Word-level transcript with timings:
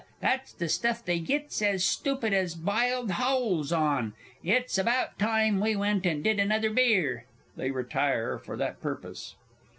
That's 0.19 0.51
the 0.53 0.67
stuff 0.67 1.05
they 1.05 1.19
gits 1.19 1.61
as 1.61 1.85
stoopid 1.85 2.33
as 2.33 2.55
biled 2.55 3.11
howls 3.11 3.71
on 3.71 4.13
it's 4.43 4.79
about 4.79 5.19
time 5.19 5.59
we 5.59 5.75
went 5.75 6.07
and 6.07 6.23
did 6.23 6.39
another 6.39 6.71
beer. 6.71 7.27
[_They 7.55 7.71
retire 7.71 8.39
for 8.39 8.57
that 8.57 8.81
purpose. 8.81 9.35